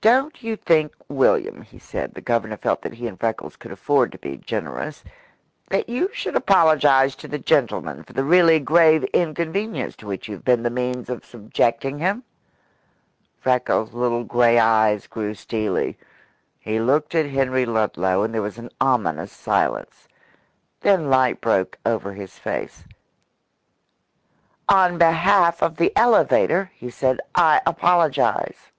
"Don't 0.00 0.44
you 0.44 0.54
think, 0.54 0.94
William," 1.08 1.62
he 1.62 1.80
said 1.80 2.14
the 2.14 2.20
Governor 2.20 2.56
felt 2.56 2.82
that 2.82 2.94
he 2.94 3.08
and 3.08 3.18
Freckles 3.18 3.56
could 3.56 3.72
afford 3.72 4.12
to 4.12 4.18
be 4.18 4.36
generous 4.36 5.02
"that 5.70 5.88
you 5.88 6.08
should 6.12 6.36
apologise 6.36 7.16
to 7.16 7.26
the 7.26 7.40
gentleman 7.40 8.04
for 8.04 8.12
the 8.12 8.22
really 8.22 8.60
grave 8.60 9.02
inconvenience 9.12 9.96
to 9.96 10.06
which 10.06 10.28
you 10.28 10.34
have 10.34 10.44
been 10.44 10.62
the 10.62 10.70
means 10.70 11.10
of 11.10 11.24
subjecting 11.24 11.98
him?" 11.98 12.22
Freckles' 13.40 13.92
little 13.92 14.22
grey 14.22 14.56
eyes 14.60 15.08
grew 15.08 15.34
steely. 15.34 15.98
He 16.60 16.78
looked 16.78 17.16
at 17.16 17.26
Henry 17.26 17.66
Ludlow, 17.66 18.22
and 18.22 18.32
there 18.32 18.40
was 18.40 18.56
an 18.56 18.70
ominous 18.80 19.32
silence. 19.32 20.06
Then 20.82 21.10
light 21.10 21.40
broke 21.40 21.76
over 21.84 22.12
his 22.12 22.38
face. 22.38 22.84
"On 24.68 24.96
behalf 24.96 25.60
of 25.60 25.76
the 25.76 25.90
elevator," 25.96 26.70
he 26.76 26.88
said, 26.88 27.20
"I 27.34 27.60
apologise." 27.66 28.70